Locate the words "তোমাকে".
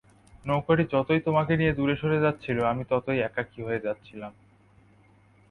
1.19-1.53